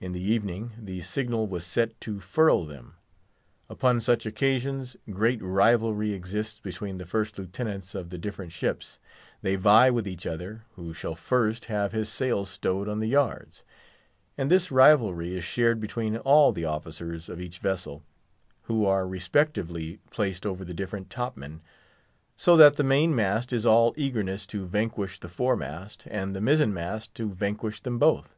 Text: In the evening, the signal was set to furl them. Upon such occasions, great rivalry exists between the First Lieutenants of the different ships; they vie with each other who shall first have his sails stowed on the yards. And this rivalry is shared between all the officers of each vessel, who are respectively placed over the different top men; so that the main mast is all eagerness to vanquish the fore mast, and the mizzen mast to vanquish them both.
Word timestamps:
In 0.00 0.10
the 0.10 0.20
evening, 0.20 0.72
the 0.76 1.00
signal 1.02 1.46
was 1.46 1.64
set 1.64 2.00
to 2.00 2.18
furl 2.18 2.64
them. 2.66 2.96
Upon 3.68 4.00
such 4.00 4.26
occasions, 4.26 4.96
great 5.08 5.40
rivalry 5.40 6.12
exists 6.12 6.58
between 6.58 6.98
the 6.98 7.06
First 7.06 7.38
Lieutenants 7.38 7.94
of 7.94 8.10
the 8.10 8.18
different 8.18 8.50
ships; 8.50 8.98
they 9.42 9.54
vie 9.54 9.90
with 9.90 10.08
each 10.08 10.26
other 10.26 10.64
who 10.72 10.92
shall 10.92 11.14
first 11.14 11.66
have 11.66 11.92
his 11.92 12.08
sails 12.08 12.50
stowed 12.50 12.88
on 12.88 12.98
the 12.98 13.06
yards. 13.06 13.62
And 14.36 14.50
this 14.50 14.72
rivalry 14.72 15.36
is 15.36 15.44
shared 15.44 15.78
between 15.78 16.16
all 16.16 16.50
the 16.50 16.64
officers 16.64 17.28
of 17.28 17.40
each 17.40 17.58
vessel, 17.60 18.02
who 18.62 18.84
are 18.84 19.06
respectively 19.06 20.00
placed 20.10 20.44
over 20.44 20.64
the 20.64 20.74
different 20.74 21.10
top 21.10 21.36
men; 21.36 21.60
so 22.36 22.56
that 22.56 22.74
the 22.74 22.82
main 22.82 23.14
mast 23.14 23.52
is 23.52 23.64
all 23.64 23.94
eagerness 23.96 24.46
to 24.46 24.66
vanquish 24.66 25.20
the 25.20 25.28
fore 25.28 25.56
mast, 25.56 26.08
and 26.10 26.34
the 26.34 26.40
mizzen 26.40 26.74
mast 26.74 27.14
to 27.14 27.32
vanquish 27.32 27.80
them 27.80 28.00
both. 28.00 28.34